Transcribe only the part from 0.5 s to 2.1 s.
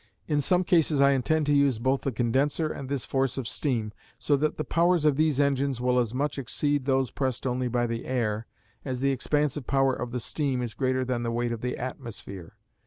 cases I intend to use both